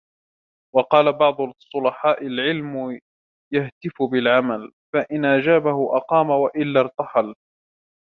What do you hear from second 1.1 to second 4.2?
بَعْضُ الصُّلَحَاءِ الْعِلْمُ يَهْتِفُ